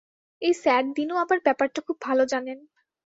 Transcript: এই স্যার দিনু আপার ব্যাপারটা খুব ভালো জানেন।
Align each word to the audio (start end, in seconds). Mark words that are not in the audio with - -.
এই 0.41 0.53
স্যার 0.53 0.83
দিনু 0.93 1.13
আপার 1.17 1.39
ব্যাপারটা 1.45 1.79
খুব 1.81 1.97
ভালো 2.01 2.23
জানেন। 2.25 2.59